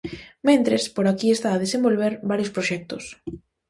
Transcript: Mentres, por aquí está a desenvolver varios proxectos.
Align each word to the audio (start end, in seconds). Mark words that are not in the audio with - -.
Mentres, 0.47 0.83
por 0.95 1.05
aquí 1.07 1.27
está 1.31 1.49
a 1.53 1.61
desenvolver 1.63 2.13
varios 2.31 2.53
proxectos. 2.55 3.03